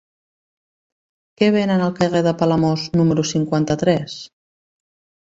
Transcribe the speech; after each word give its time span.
Què 1.41 1.51
venen 1.57 1.85
al 1.89 1.95
carrer 2.01 2.23
de 2.31 2.35
Palamós 2.41 2.89
número 3.03 3.29
cinquanta-tres? 3.37 4.21